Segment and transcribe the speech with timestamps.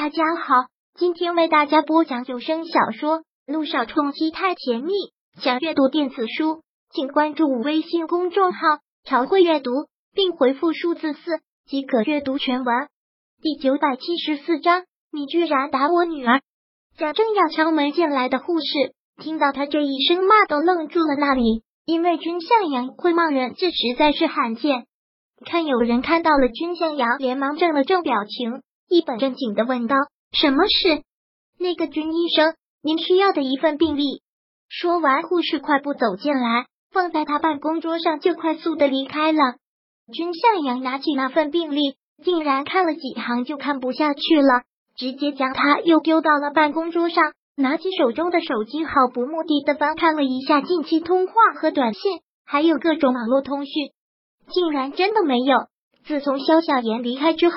[0.00, 0.54] 大家好，
[0.94, 4.92] 今天为大家播讲有声小说《路上冲击太甜蜜》。
[5.42, 6.62] 想阅读电子书，
[6.94, 8.60] 请关注微信公众号
[9.02, 9.72] “朝会阅读”，
[10.14, 12.86] 并回复数字四即可阅读全文。
[13.42, 16.42] 第九百七十四章，你居然打我女儿！
[16.96, 24.86] 贾正要敲门进来的护士听到他这一声骂，都愣住了那里，因为君向阳会骂人，这实在是罕见。
[25.44, 28.62] 看有人看到了君向阳，连忙正了正表情。
[28.88, 29.96] 一本正经的问道
[30.32, 31.02] ：“什么事？
[31.58, 34.22] 那个军医生，您需要的一份病历。”
[34.70, 39.38] 说完，护士快步走进来，放在他办公桌上，就快速的离开了。
[40.10, 44.62] 君向阳拿起那份病历，竟然看了几行就看不下去了，
[44.96, 53.90] 直接将它又丢到了办公桌上，拿起手中的手机，毫不目的的翻看了一下近期通话和短信，还有各种网络通讯，
[54.50, 55.58] 竟然真的没有。
[56.06, 57.56] 自从肖小妍离开之后。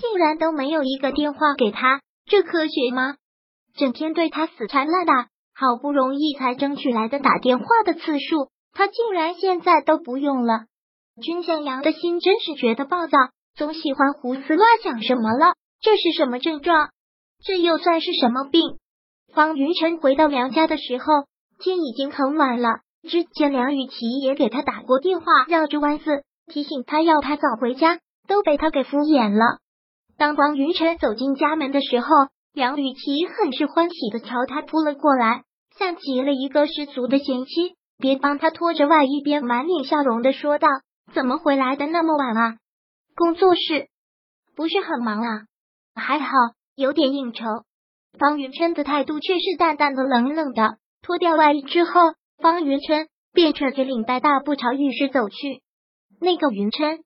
[0.00, 3.16] 竟然都没有一个电话给他，这科学吗？
[3.76, 10.66] 整天对他死缠烂打，好不容易才争取来的打电话的次数，他竟然现在都不用了。
[11.20, 13.18] 君向阳的心真是觉得暴躁，
[13.56, 15.02] 总喜欢胡思乱想。
[15.02, 15.54] 什么了？
[15.80, 16.90] 这是什么症状？
[17.44, 18.78] 这又算是什么病？
[19.34, 21.04] 方云晨回到梁家的时候，
[21.58, 22.68] 天已经很晚了。
[23.08, 26.04] 之前梁雨琪也给他打过电话，绕着弯子
[26.46, 29.58] 提醒他要他早回家，都被他给敷衍了。
[30.18, 32.08] 当方云晨走进家门的时候，
[32.52, 35.44] 梁雨琪很是欢喜的朝他扑了过来，
[35.78, 37.76] 像极了一个十足的贤妻。
[37.98, 40.66] 边帮他拖着外衣，边满脸笑容的说道
[41.14, 42.56] ：“怎么回来的那么晚啊？
[43.14, 43.88] 工作室
[44.56, 45.42] 不是很忙啊？
[45.94, 46.28] 还好，
[46.74, 47.44] 有点应酬。”
[48.18, 50.78] 方云琛的态度却是淡淡的、冷冷的。
[51.00, 51.92] 脱掉外衣之后，
[52.38, 55.62] 方云琛便扯着领带，大步朝浴室走去。
[56.20, 57.04] 那个云琛。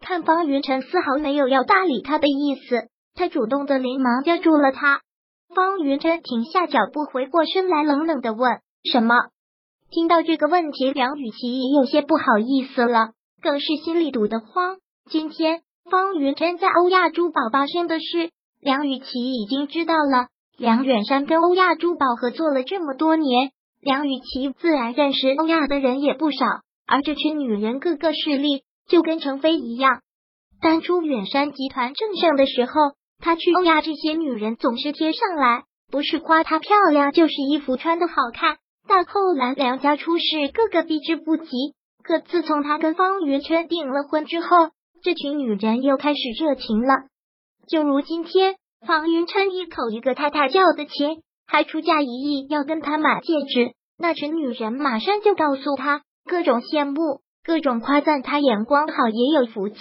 [0.00, 5.02] 看方云晨丝毫没有要搭理他的意思，他主动的连忙叫住了他。
[5.54, 9.14] 方云晨停下脚步，回过身来，冷冷的问：“什么？”
[9.90, 13.10] 听到这个问题，梁雨琪也有些不好意思了，
[13.42, 14.78] 更是心里堵得慌。
[15.10, 15.60] 今天
[15.90, 18.30] 方云晨在欧亚珠宝发生的事，
[18.60, 20.28] 梁雨琪已经知道了。
[20.56, 26.46] 梁远山跟欧亚珠宝合作了这么多年，梁雨琪自然认识欧亚的人也不少，
[26.86, 28.62] 而这群女人个个势力。
[28.90, 30.02] 就跟程飞一样，
[30.60, 32.72] 当初远山集团正盛的时候，
[33.20, 35.62] 他去欧亚，这些女人总是贴上来，
[35.92, 38.56] 不是夸她漂亮，就是衣服穿的好看。
[38.88, 41.46] 但后来梁家出事，个个避之不及。
[42.02, 44.70] 可自从他跟方云琛订了婚之后，
[45.04, 46.94] 这群女人又开始热情了。
[47.68, 57.20] 就如今天，方云琛一口一个太太叫的亲，还出价一亿要跟他买戒指，那群女人马上就告诉他，各种羡慕。
[57.44, 59.76] 各种夸赞他眼光好，也有福气，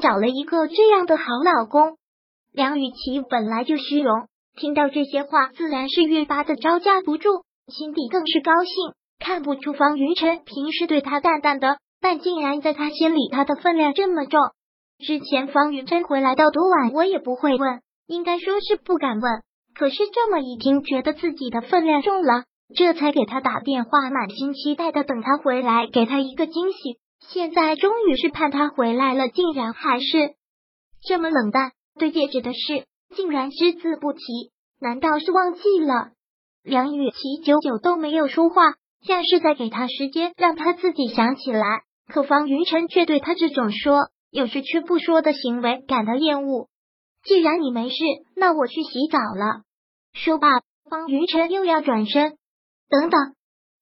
[0.00, 1.96] 找了一个这样的好老公。
[2.52, 8.72] 梁雨琪本来就虚荣，听到这些话，自然是越发的招架不住，心底更是高兴。
[9.18, 14.40] 看不出方云晨平时对他淡淡的，但竟然在他心里他的分量这么重。
[14.98, 19.42] 之前方云晨回来到多晚，我也不会问，应该说是不敢问。
[19.74, 22.44] 可是这么一听，觉得自己的分量重了。
[22.74, 26.98] 这才给他打电话，满心期待的等他回来，给他一个惊喜。
[27.28, 30.06] 现在终于是盼他回来了，竟然还是
[31.02, 31.72] 这么冷淡。
[31.98, 34.20] 对戒指的事，竟然只字不提，
[34.80, 36.12] 难道是忘记了？
[36.62, 41.82] 梁雨琪久久都没有说话，像是在给他时间，让他自己想起来。
[42.06, 46.68] 可方云晨却对他这种说有时却不说的行为感到厌恶。
[47.24, 47.96] 既然你没事，
[48.36, 49.62] 那我去洗澡了。
[50.14, 50.48] 说罢，
[50.88, 52.38] 方云晨又要转身。
[52.90, 53.20] 等等，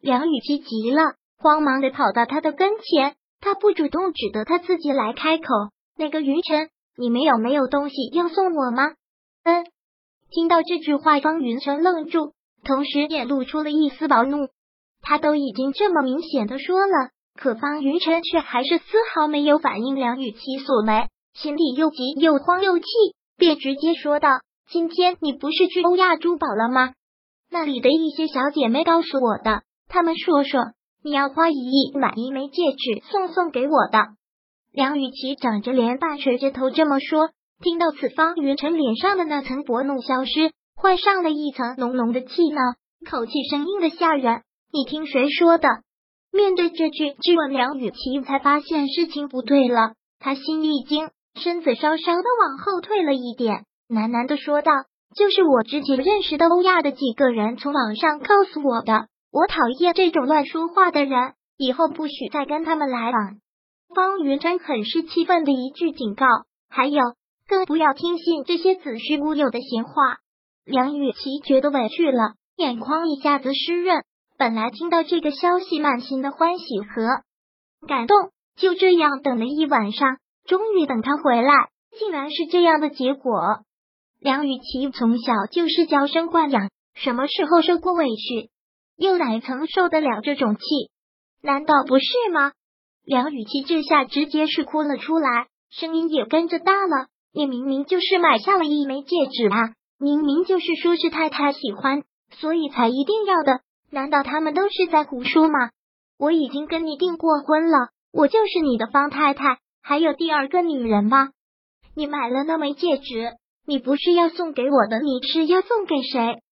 [0.00, 1.02] 梁雨琪急了，
[1.36, 3.16] 慌忙的跑到他的跟前。
[3.38, 5.44] 他不主动，只得他自己来开口。
[5.98, 8.94] 那个云晨，你没有没有东西要送我吗？
[9.42, 9.66] 嗯。
[10.30, 12.32] 听到这句话，方云晨愣住，
[12.64, 14.48] 同时也露出了一丝薄怒。
[15.02, 18.84] 他都已经这么明显的说了，可方云晨却还是丝
[19.14, 22.86] 毫没有反应梁雨琪所为，心里又急又慌又气，
[23.36, 24.30] 便直接说道
[24.72, 26.94] ：“今天你不是去欧亚珠宝了吗？”
[27.54, 30.60] 那里的一些小姐妹告诉我的，他们说说
[31.04, 34.08] 你要花一亿买一枚戒指送送给我的。
[34.72, 37.30] 梁雨琪长着脸，半垂着头这么说。
[37.62, 42.60] 听到此，方云晨脸上的那层薄怒消失，换上了一层浓浓的气恼，
[43.08, 44.42] 口气生硬的吓人。
[44.72, 45.68] 你听谁说的？
[46.32, 54.72] 面对这句质问，梁雨琪才发现事情不对了，他心一惊，身子稍稍的往后退了一点，喃喃的说道。
[55.16, 63.38] 就是我之前认识的欧亚的几个人从网上告诉我的，我讨厌这种乱说话的人，以后不许再跟他们来往。
[63.94, 66.26] 方云山很是气愤的一句警告，
[66.68, 67.00] 还有
[67.48, 69.92] 更不要听信这些子虚乌有的闲话。
[70.64, 74.02] 梁雨琪觉得委屈了，眼眶一下子湿润。
[74.36, 77.22] 本来听到这个消息，满心的欢喜和
[77.86, 83.60] 感动，就这样等了一晚上，终于等他回来，竟然是这样的结果。
[84.24, 88.48] 梁雨琪从小就是娇生惯养，什么时候受过委屈，
[88.96, 90.62] 又哪曾受得了这种气？
[91.42, 92.52] 难道不是吗？
[93.04, 97.08] 梁雨琪这下直接是哭了出来，声音也跟着大了。
[97.34, 99.74] 你明明就是买下了一枚戒指啊！
[99.98, 103.60] 明明就是说是太太喜欢，所以才一定要的。
[103.90, 105.68] 难道他们都是在胡说吗？
[106.18, 111.28] 我已经跟你订过婚了，我就是你的方太太，还有第二个女人吗？
[111.94, 113.34] 你买了那枚戒指，
[113.66, 116.42] 你不是要送给我的，你是要送给谁？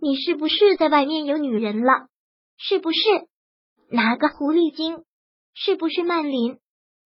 [0.00, 2.08] 你是不是在外面有女人了？
[2.56, 2.98] 是不是？
[3.90, 5.04] 哪个狐狸精？
[5.54, 6.58] 是不是曼琳？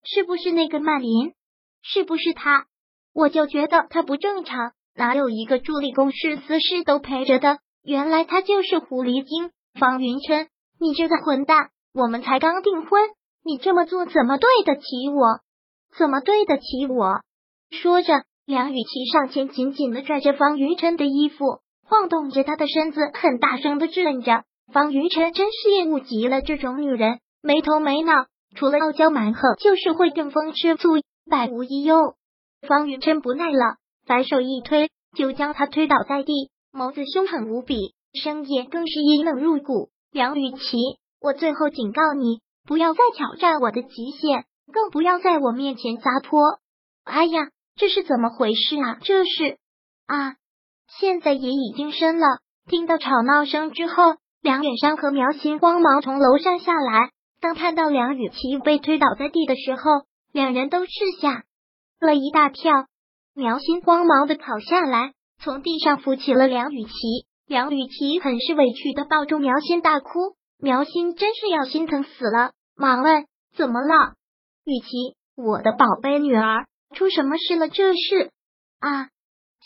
[0.04, 1.34] 是不是那个曼琳？
[1.82, 2.66] 是不是他？
[3.14, 7.58] 我就觉得他不正常，哪有一个助理公事私事都陪着的？
[7.82, 10.48] 原来他就是狐狸精方云琛！
[10.78, 11.70] 你这个混蛋！
[11.94, 13.10] 我们才刚订婚，
[13.44, 15.40] 你这么做怎么对得起我？
[15.96, 17.20] 怎么对得起我？
[17.70, 24.42] 说着，梁雨琪上前紧紧的拽着方云琛的衣服，晃动着他的身子，很大声的质问着。
[24.72, 30.88] 方云琛真是厌恶极了这种女人，没头没脑，除了傲娇蛮横，就是会跟风吃醋，
[31.30, 32.14] 百无一用。
[32.66, 39.90] 方云琛不耐了，反手一推，就将他推倒在地，眸子凶狠无比，声音更是阴冷入骨。
[40.10, 40.76] 梁雨琪，
[41.20, 46.40] 我最后警告你，不要再挑战我的极限，更不要在我面前撒泼。
[47.04, 48.98] 哎呀，这是怎么回事啊？
[49.02, 49.58] 这是
[50.06, 50.36] 啊，
[50.98, 52.26] 现在也已经深了。
[52.68, 57.10] 听到吵闹声之后，梁远山和苗心慌忙从楼上下来，
[57.40, 59.82] 当看到梁雨琪被推倒在地的时候，
[60.32, 60.90] 两人都是
[61.20, 61.44] 吓。
[62.00, 62.86] 了一大跳，
[63.34, 66.90] 苗心慌忙的跑下来，从地上扶起了梁雨琪。
[67.46, 70.08] 梁雨琪很是委屈的抱住苗心大哭。
[70.58, 73.26] 苗心真是要心疼死了，忙问
[73.56, 74.14] 怎么了？
[74.64, 77.68] 雨琪，我的宝贝女儿，出什么事了？
[77.68, 78.30] 这是
[78.80, 79.08] 啊！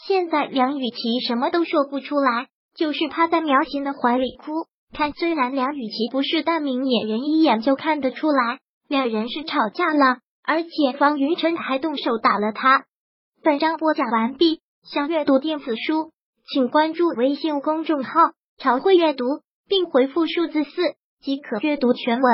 [0.06, 4.52] 现在梁雨琪什么都说不出来，就是趴在苗琴的怀里哭。
[4.93, 10.19] 看，虽然梁雨琪不是，但明眼人一眼就看得出来，两人是吵架了。
[10.43, 12.84] 而且方云晨还动手打了他。
[13.43, 16.12] 本章播讲完毕，想阅读电子书，
[16.52, 18.11] 请关注微信公众号
[18.58, 19.25] “朝会阅读”，
[19.67, 20.70] 并回复数字四
[21.20, 22.32] 即可阅读全文。